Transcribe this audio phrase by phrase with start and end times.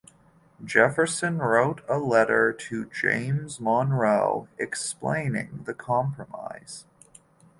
[0.65, 6.85] Jefferson wrote a letter to James Monroe explaining the compromise.